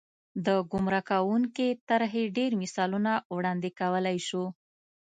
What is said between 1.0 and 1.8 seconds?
کوونکې